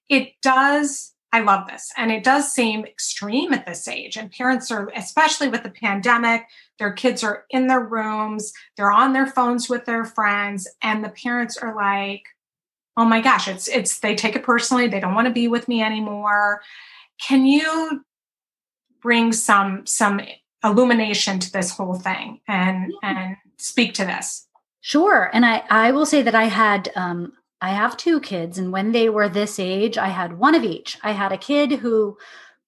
[0.09, 4.17] It does, I love this, and it does seem extreme at this age.
[4.17, 6.47] And parents are, especially with the pandemic,
[6.79, 11.11] their kids are in their rooms, they're on their phones with their friends, and the
[11.11, 12.23] parents are like,
[13.01, 15.67] oh my gosh it's it's they take it personally they don't want to be with
[15.69, 16.61] me anymore.
[17.19, 18.05] Can you
[19.01, 20.21] bring some some
[20.63, 24.47] illumination to this whole thing and and speak to this?
[24.83, 28.73] Sure and i i will say that i had um i have two kids and
[28.73, 30.99] when they were this age i had one of each.
[31.03, 32.19] I had a kid who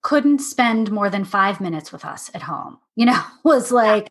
[0.01, 4.11] couldn't spend more than five minutes with us at home you know was like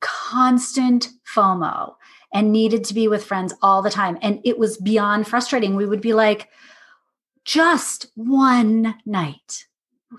[0.00, 1.94] constant fomo
[2.32, 4.18] and needed to be with friends all the time.
[4.22, 5.76] And it was beyond frustrating.
[5.76, 6.48] We would be like,
[7.44, 9.66] just one night,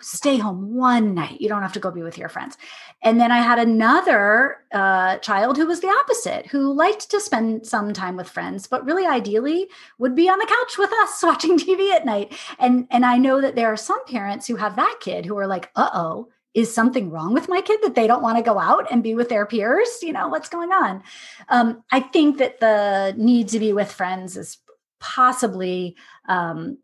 [0.02, 1.40] stay home one night.
[1.40, 2.58] You don't have to go be with your friends.
[3.02, 7.66] And then I had another uh, child who was the opposite, who liked to spend
[7.66, 11.58] some time with friends, but really ideally would be on the couch with us watching
[11.58, 12.34] TV at night.
[12.60, 15.48] And and I know that there are some parents who have that kid who are
[15.48, 18.60] like, uh oh, is something wrong with my kid that they don't want to go
[18.60, 20.00] out and be with their peers?
[20.02, 21.04] You know what's going on?
[21.50, 24.58] Um, i think that the need to be with friends is
[25.00, 25.96] possibly
[26.30, 26.78] um,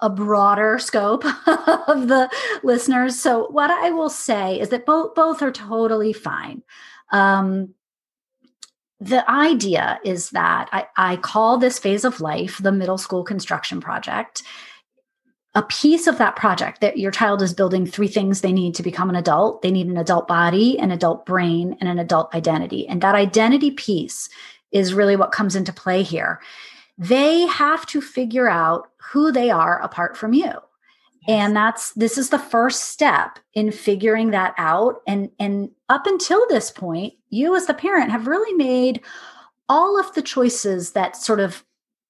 [0.00, 2.30] a, broader scope of the
[2.62, 3.18] listeners.
[3.18, 6.62] So what i will say is that both both are totally fine.
[7.10, 7.74] Um,
[9.00, 13.80] the idea is that I, I call this phase of life the middle school construction
[13.80, 14.42] project
[15.54, 18.82] a piece of that project that your child is building three things they need to
[18.82, 19.62] become an adult.
[19.62, 22.86] They need an adult body an adult brain and an adult identity.
[22.86, 24.28] And that identity piece
[24.70, 26.40] is really what comes into play here.
[26.96, 30.52] They have to figure out who they are apart from you.
[31.26, 35.00] And that's this is the first step in figuring that out.
[35.06, 39.00] And and up until this point you as the parent have really made
[39.68, 41.64] all of the choices that sort of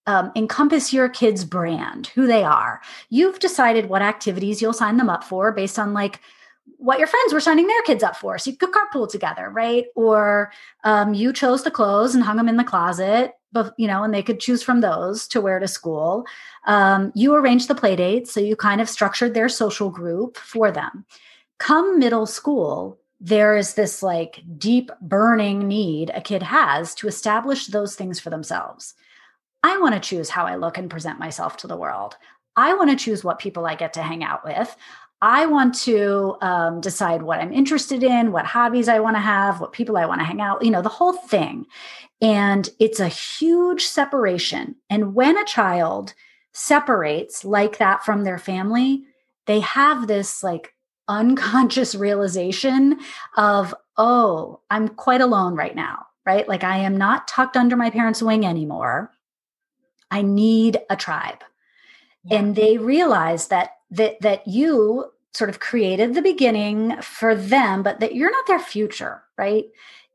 [0.06, 2.80] um, encompass your kids' brand, who they are.
[3.10, 6.20] You've decided what activities you'll sign them up for based on like
[6.78, 8.38] what your friends were signing their kids up for.
[8.38, 9.86] So you could carpool together, right?
[9.94, 10.50] Or
[10.84, 14.14] um, you chose the clothes and hung them in the closet, but you know, and
[14.14, 16.26] they could choose from those to wear to school.
[16.66, 20.70] Um, you arranged the play dates, so you kind of structured their social group for
[20.70, 21.04] them.
[21.58, 27.66] Come middle school, there is this like deep burning need a kid has to establish
[27.66, 28.94] those things for themselves.
[29.62, 32.16] I want to choose how I look and present myself to the world.
[32.56, 34.74] I want to choose what people I get to hang out with.
[35.22, 39.60] I want to um, decide what I'm interested in, what hobbies I want to have,
[39.60, 41.66] what people I want to hang out, you know, the whole thing.
[42.22, 44.76] And it's a huge separation.
[44.88, 46.14] And when a child
[46.52, 49.04] separates like that from their family,
[49.46, 50.74] they have this like
[51.06, 52.98] unconscious realization
[53.36, 56.48] of, oh, I'm quite alone right now, right?
[56.48, 59.10] Like I am not tucked under my parents' wing anymore.
[60.10, 61.42] I need a tribe.
[62.24, 62.38] Yeah.
[62.38, 68.00] And they realize that that that you sort of created the beginning for them, but
[68.00, 69.66] that you're not their future, right?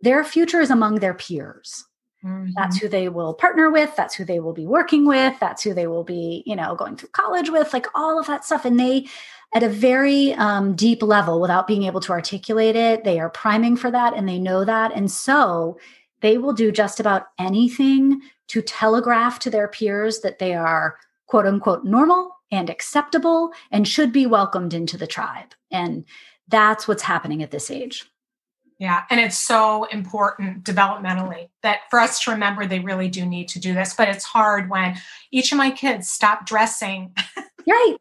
[0.02, 1.86] Their future is among their peers.
[2.24, 2.52] Mm-hmm.
[2.56, 3.96] That's who they will partner with.
[3.96, 5.40] That's who they will be working with.
[5.40, 8.44] That's who they will be, you know, going through college with, like all of that
[8.44, 8.66] stuff.
[8.66, 9.08] And they,
[9.54, 13.78] at a very um, deep level, without being able to articulate it, they are priming
[13.78, 14.92] for that and they know that.
[14.96, 15.78] And so
[16.22, 21.46] they will do just about anything to telegraph to their peers that they are quote
[21.46, 25.54] unquote normal and acceptable and should be welcomed into the tribe.
[25.72, 26.06] And
[26.48, 28.10] that's what's happening at this age.
[28.78, 33.48] Yeah, and it's so important developmentally that for us to remember they really do need
[33.50, 33.94] to do this.
[33.94, 34.98] But it's hard when
[35.32, 37.16] each of my kids stop dressing.
[37.68, 37.96] Right.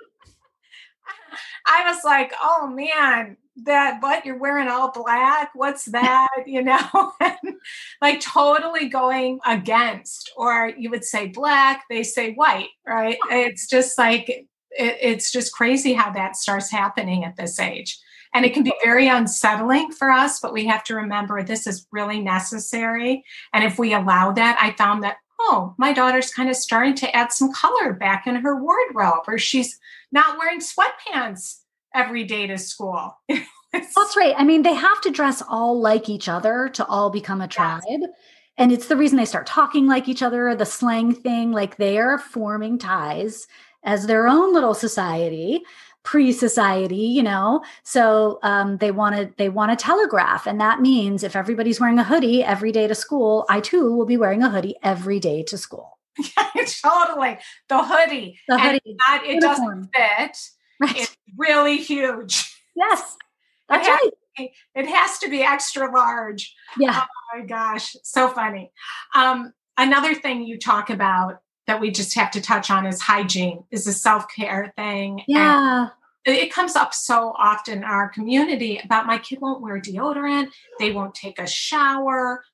[1.66, 5.50] I was like, oh man, that what you're wearing all black?
[5.54, 6.28] What's that?
[6.46, 7.12] You know
[8.02, 13.16] like totally going against or you would say black they say white right?
[13.30, 17.98] It's just like it, it's just crazy how that starts happening at this age.
[18.36, 21.86] And it can be very unsettling for us but we have to remember this is
[21.92, 23.24] really necessary.
[23.52, 27.16] And if we allow that i found that oh my daughter's kind of starting to
[27.16, 29.78] add some color back in her wardrobe or she's
[30.12, 31.63] not wearing sweatpants
[31.94, 33.16] every day to school.
[33.72, 34.34] That's right.
[34.36, 37.82] I mean, they have to dress all like each other to all become a tribe.
[37.88, 38.10] Yes.
[38.56, 41.98] And it's the reason they start talking like each other, the slang thing, like they
[41.98, 43.48] are forming ties
[43.82, 45.62] as their own little society.
[46.04, 51.24] pre-society you know so um, they want to they want to telegraph and that means
[51.24, 54.50] if everybody's wearing a hoodie every day to school i too will be wearing a
[54.50, 57.38] hoodie every day to school yeah, totally
[57.70, 60.36] the hoodie the hoodie not, it doesn't fit
[60.80, 60.96] right.
[60.96, 62.58] it's really huge.
[62.74, 63.16] Yes.
[63.68, 64.10] That's it right.
[64.36, 66.54] be, it has to be extra large.
[66.78, 67.02] Yeah.
[67.02, 68.70] Oh my gosh so funny.
[69.14, 73.64] Um, another thing you talk about that we just have to touch on is hygiene
[73.70, 75.88] is a self-care thing yeah.
[76.26, 80.48] and it comes up so often in our community about my kid won't wear deodorant
[80.78, 82.44] they won't take a shower.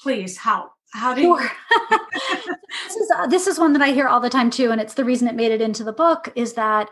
[0.00, 0.70] Please help.
[0.92, 1.42] How do sure.
[1.42, 1.48] you
[2.86, 4.94] this is uh, this is one that i hear all the time too and it's
[4.94, 6.88] the reason it made it into the book is that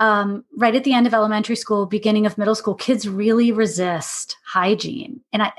[0.00, 4.36] um, right at the end of elementary school beginning of middle school kids really resist
[4.44, 5.52] hygiene and i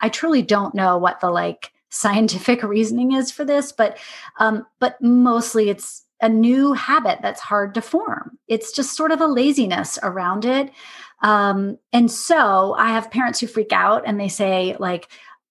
[0.00, 3.98] i truly don't know what the like scientific reasoning is for this, but
[4.38, 8.38] um, but mostly it's a new habit that's hard to form.
[8.48, 10.70] It's just sort of a laziness around it.
[11.22, 15.08] Um, and so I have parents who freak out and they say, like,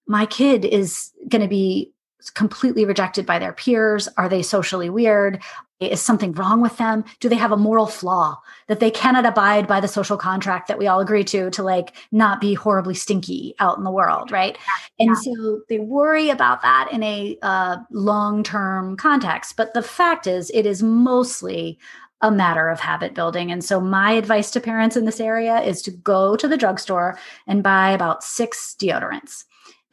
[0.08, 1.94] my kid is going to be
[2.34, 4.08] completely rejected by their peers?
[4.18, 5.42] Are they socially weird?
[5.80, 7.04] Is something wrong with them?
[7.20, 10.78] Do they have a moral flaw that they cannot abide by the social contract that
[10.78, 14.58] we all agree to, to like not be horribly stinky out in the world, right?
[15.00, 15.08] Yeah.
[15.08, 19.58] And so they worry about that in a uh, long term context.
[19.58, 21.80] But the fact is, it is mostly
[22.22, 23.52] a matter of habit building.
[23.52, 27.20] And so, my advice to parents in this area is to go to the drugstore
[27.48, 29.44] and buy about six deodorants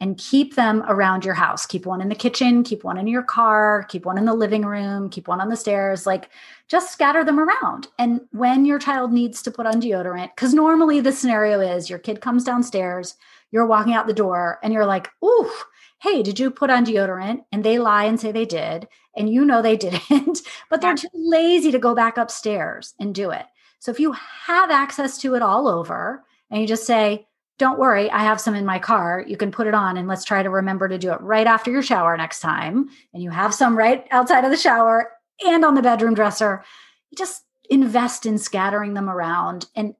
[0.01, 1.67] and keep them around your house.
[1.67, 4.65] Keep one in the kitchen, keep one in your car, keep one in the living
[4.65, 6.07] room, keep one on the stairs.
[6.07, 6.29] Like
[6.67, 7.87] just scatter them around.
[7.99, 11.99] And when your child needs to put on deodorant, because normally the scenario is your
[11.99, 13.15] kid comes downstairs,
[13.51, 15.51] you're walking out the door, and you're like, ooh,
[15.99, 17.45] hey, did you put on deodorant?
[17.51, 18.87] And they lie and say they did.
[19.15, 20.41] And you know they didn't,
[20.71, 23.45] but they're too lazy to go back upstairs and do it.
[23.77, 27.27] So if you have access to it all over and you just say,
[27.61, 29.23] don't worry, I have some in my car.
[29.27, 31.69] You can put it on and let's try to remember to do it right after
[31.69, 32.89] your shower next time.
[33.13, 35.11] And you have some right outside of the shower
[35.45, 36.63] and on the bedroom dresser.
[37.11, 39.67] You just invest in scattering them around.
[39.75, 39.93] And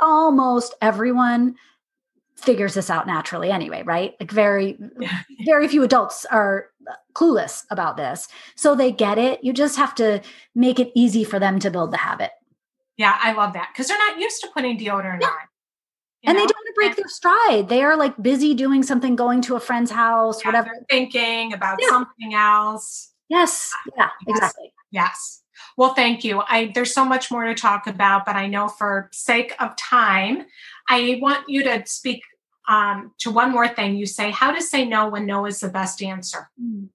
[0.00, 1.54] almost everyone
[2.34, 4.14] figures this out naturally anyway, right?
[4.18, 4.76] Like very,
[5.46, 6.70] very few adults are
[7.14, 8.26] clueless about this.
[8.56, 9.44] So they get it.
[9.44, 10.22] You just have to
[10.56, 12.32] make it easy for them to build the habit.
[12.96, 15.28] Yeah, I love that because they're not used to putting deodorant yeah.
[15.28, 15.49] on
[16.24, 16.42] and know?
[16.42, 17.68] they don't want to break their stride.
[17.68, 20.70] They are like busy doing something, going to a friend's house, yeah, whatever.
[20.88, 21.88] Thinking about yeah.
[21.88, 23.12] something else.
[23.28, 23.72] Yes.
[23.96, 24.36] Yeah, yes.
[24.36, 24.72] exactly.
[24.90, 25.42] Yes.
[25.76, 26.42] Well, thank you.
[26.46, 30.46] I there's so much more to talk about, but I know for sake of time,
[30.88, 32.22] I want you to speak
[32.68, 33.96] um, to one more thing.
[33.96, 36.50] You say how to say no when no is the best answer.
[36.60, 36.88] Mm.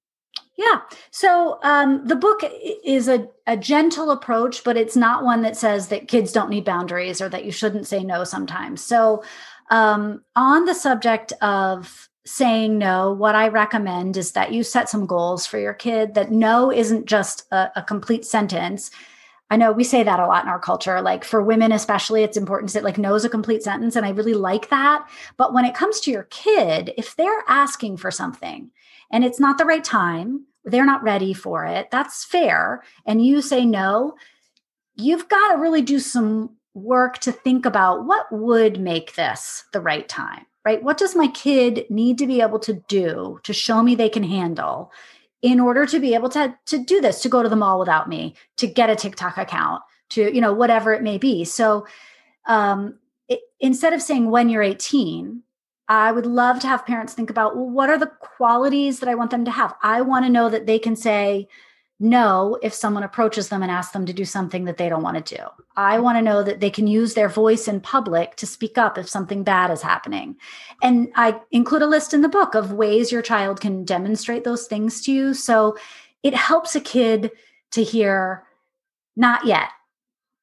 [0.57, 0.81] Yeah.
[1.11, 2.41] So um, the book
[2.85, 6.63] is a, a gentle approach, but it's not one that says that kids don't need
[6.63, 8.81] boundaries or that you shouldn't say no sometimes.
[8.81, 9.23] So,
[9.71, 15.05] um, on the subject of saying no, what I recommend is that you set some
[15.05, 18.91] goals for your kid, that no isn't just a, a complete sentence.
[19.51, 21.01] I know we say that a lot in our culture.
[21.01, 23.95] Like for women, especially, it's important to like, no is a complete sentence.
[23.95, 25.07] And I really like that.
[25.37, 28.71] But when it comes to your kid, if they're asking for something,
[29.11, 32.83] and it's not the right time, they're not ready for it, that's fair.
[33.05, 34.15] And you say no,
[34.95, 39.79] you've got to really do some work to think about what would make this the
[39.79, 40.83] right time, right?
[40.83, 44.23] What does my kid need to be able to do to show me they can
[44.23, 44.91] handle
[45.41, 48.09] in order to be able to, to do this, to go to the mall without
[48.09, 51.45] me, to get a TikTok account, to, you know, whatever it may be.
[51.45, 51.85] So,
[52.47, 52.97] um,
[53.27, 55.43] it, instead of saying when you're 18,
[55.87, 59.15] I would love to have parents think about well, what are the qualities that I
[59.15, 59.75] want them to have?
[59.83, 61.47] I want to know that they can say
[61.99, 65.23] no if someone approaches them and asks them to do something that they don't want
[65.23, 65.43] to do.
[65.77, 68.97] I want to know that they can use their voice in public to speak up
[68.97, 70.35] if something bad is happening.
[70.81, 74.67] And I include a list in the book of ways your child can demonstrate those
[74.67, 75.33] things to you.
[75.33, 75.77] So
[76.21, 77.31] it helps a kid
[77.71, 78.43] to hear,
[79.15, 79.69] not yet,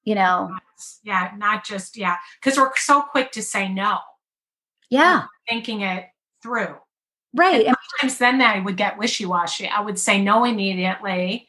[0.05, 0.57] you know?
[1.03, 2.17] Yeah, not just, yeah.
[2.43, 3.99] Because we're so quick to say no
[4.93, 5.25] yeah.
[5.49, 6.07] Thinking it
[6.43, 6.77] through.
[7.35, 7.67] Right.
[7.67, 9.67] And sometimes then I would get wishy washy.
[9.67, 11.49] I would say no immediately.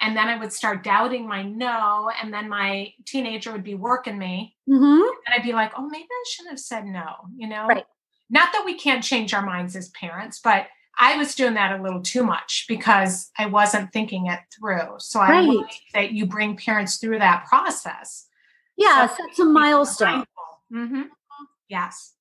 [0.00, 2.10] And then I would start doubting my no.
[2.20, 4.56] And then my teenager would be working me.
[4.68, 5.02] Mm-hmm.
[5.02, 7.66] And I'd be like, oh, maybe I shouldn't have said no, you know?
[7.66, 7.84] Right.
[8.28, 10.66] Not that we can't change our minds as parents, but
[10.98, 14.96] I was doing that a little too much because I wasn't thinking it through.
[14.98, 15.48] So I right.
[15.48, 18.26] like that you bring parents through that process.
[18.76, 20.24] Yeah, so that's a milestone.
[20.72, 21.02] Mm-hmm.
[21.68, 22.14] Yes.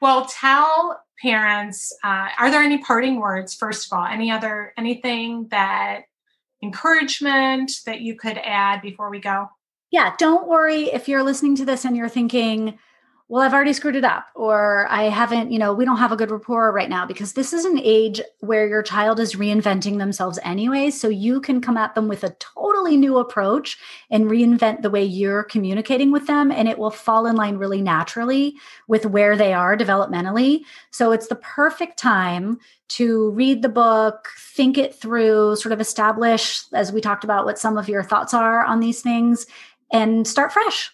[0.00, 1.92] Well, tell parents.
[2.04, 3.54] Uh, are there any parting words?
[3.54, 6.02] First of all, any other anything that
[6.62, 9.48] encouragement that you could add before we go?
[9.90, 12.78] yeah, don't worry if you're listening to this and you're thinking,
[13.28, 16.16] well, I've already screwed it up, or I haven't, you know, we don't have a
[16.16, 20.38] good rapport right now because this is an age where your child is reinventing themselves
[20.44, 20.90] anyway.
[20.90, 23.78] So you can come at them with a totally new approach
[24.10, 27.82] and reinvent the way you're communicating with them, and it will fall in line really
[27.82, 28.54] naturally
[28.86, 30.60] with where they are developmentally.
[30.92, 32.60] So it's the perfect time
[32.90, 37.58] to read the book, think it through, sort of establish, as we talked about, what
[37.58, 39.46] some of your thoughts are on these things,
[39.90, 40.92] and start fresh.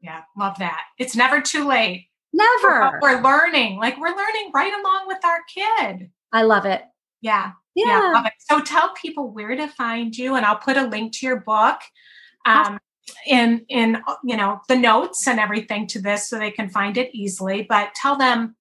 [0.00, 0.82] Yeah, love that.
[0.98, 2.08] It's never too late.
[2.32, 2.98] Never.
[3.02, 3.78] We're, learning.
[3.78, 6.10] Like we're learning right along with our kid.
[6.32, 6.82] I love it.
[7.20, 7.52] Yeah.
[7.74, 8.12] Yeah.
[8.12, 11.40] yeah so tell people where to find you and I'll put a link to your
[11.40, 11.78] book
[12.46, 12.78] um,
[13.26, 17.10] in in you know the notes and everything to this so they can find it
[17.12, 17.66] easily.
[17.68, 18.56] But tell them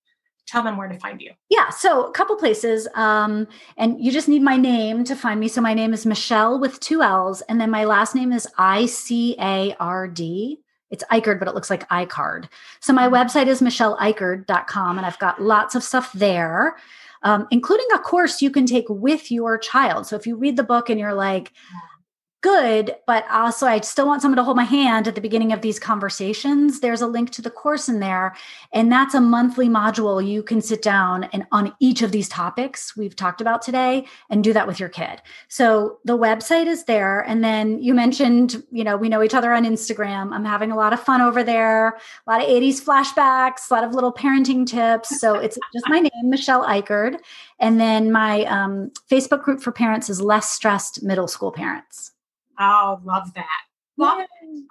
[0.47, 1.31] tell them where to find you.
[1.49, 2.87] Yeah, so a couple places.
[2.95, 5.47] Um, and you just need my name to find me.
[5.47, 8.87] So my name is Michelle with two L's, and then my last name is I
[8.87, 10.59] C A R D.
[10.91, 12.49] It's Eichard, but it looks like iCard.
[12.79, 16.77] So my website is michelleicard.com, and I've got lots of stuff there,
[17.23, 20.07] um, including a course you can take with your child.
[20.07, 21.51] So if you read the book and you're like,
[22.41, 25.61] good, but also I still want someone to hold my hand at the beginning of
[25.61, 26.79] these conversations.
[26.79, 28.35] There's a link to the course in there,
[28.71, 32.95] and that's a monthly module you can sit down and on each of these topics
[32.95, 35.21] we've talked about today and do that with your kid.
[35.49, 39.51] So the website is there, and then you mentioned, you know, we know each other
[39.51, 40.33] on Instagram.
[40.33, 43.83] I'm having a lot of fun over there, a lot of 80s flashbacks, a lot
[43.83, 45.19] of little parenting tips.
[45.19, 47.19] So it's just my name, Michelle Icard.
[47.59, 52.13] And then my um, Facebook group for parents is Less Stressed Middle School Parents.
[52.59, 53.47] Oh, love that.
[53.97, 54.19] Love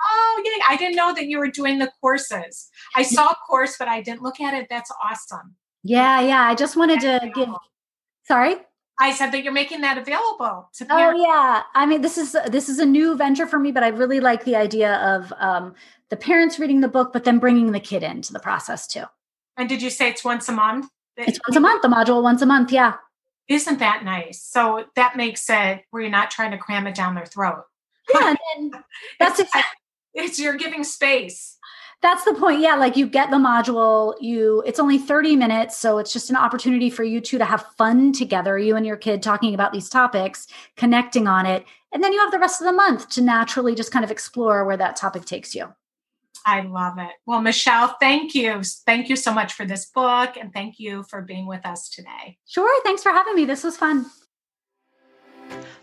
[0.03, 0.64] Oh, yeah.
[0.68, 2.70] I didn't know that you were doing the courses.
[2.97, 4.68] I saw a course, but I didn't look at it.
[4.70, 5.55] That's awesome.
[5.84, 6.43] Yeah, yeah.
[6.43, 7.49] I just wanted That's to give.
[8.26, 8.57] Sorry.
[9.01, 11.20] I said that you're making that available to oh, parents.
[11.20, 13.89] Oh yeah, I mean this is this is a new venture for me, but I
[13.89, 15.74] really like the idea of um,
[16.09, 19.05] the parents reading the book, but then bringing the kid into the process too.
[19.57, 20.86] And did you say it's once a month?
[21.16, 21.82] It's once a month.
[21.82, 22.72] The module once a month.
[22.72, 22.95] Yeah.
[23.49, 24.43] Isn't that nice?
[24.43, 27.64] So that makes it where you're not trying to cram it down their throat.
[28.14, 28.34] Yeah,
[29.20, 29.52] that's it's,
[30.14, 31.56] it's you're giving space.
[32.00, 32.61] That's the point.
[32.61, 36.36] Yeah, like you get the module, you it's only 30 minutes, so it's just an
[36.36, 39.88] opportunity for you two to have fun together, you and your kid talking about these
[39.88, 40.46] topics,
[40.76, 43.90] connecting on it, and then you have the rest of the month to naturally just
[43.90, 45.74] kind of explore where that topic takes you.
[46.46, 47.11] I love it.
[47.26, 48.62] Well, Michelle, thank you.
[48.86, 52.38] Thank you so much for this book and thank you for being with us today.
[52.46, 52.82] Sure.
[52.84, 53.44] Thanks for having me.
[53.44, 54.06] This was fun.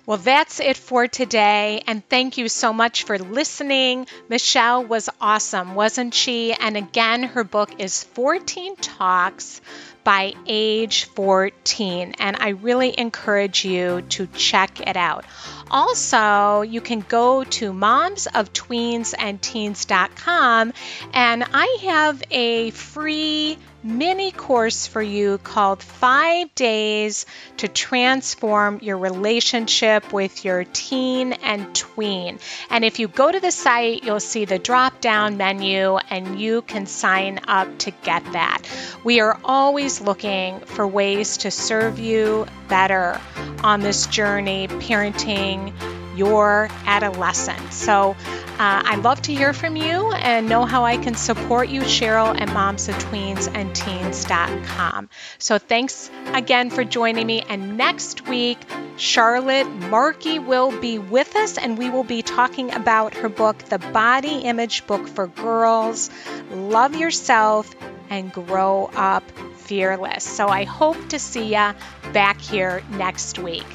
[0.06, 1.82] Well, that's it for today.
[1.88, 4.06] And thank you so much for listening.
[4.30, 6.53] Michelle was awesome, wasn't she?
[6.53, 9.62] And again, her book is 14 Talks
[10.03, 12.14] by age 14.
[12.20, 15.26] And I really encourage you to check it out.
[15.72, 20.74] Also, you can go to momsoftweensandteens.com
[21.14, 27.27] and I have a free mini course for you called Five Days
[27.57, 32.39] to Transform Your Relationship with Your Teen and Tween.
[32.71, 36.63] And if you go to the site, you'll see the drop down menu and you
[36.63, 38.63] can sign up to get that.
[39.03, 43.21] We are always looking for ways to serve you better
[43.63, 45.73] on this journey, parenting
[46.16, 47.74] your adolescent.
[47.74, 48.16] So
[48.57, 52.39] uh, I'd love to hear from you and know how I can support you, Cheryl
[52.39, 55.09] at momsoftweensandteens.com.
[55.39, 57.43] So thanks again for joining me.
[57.47, 58.57] And next week,
[58.97, 63.80] Charlotte Markey will be with us and we will be talking about her book, The
[63.80, 66.09] Body Image Book for Girls
[66.51, 67.74] Love Yourself
[68.09, 69.24] and Grow Up
[69.57, 70.24] Fearless.
[70.24, 71.74] So I hope to see you
[72.13, 73.66] back here next week.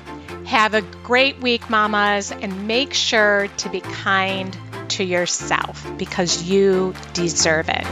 [0.45, 4.57] Have a great week, mamas, and make sure to be kind
[4.89, 7.87] to yourself because you deserve it.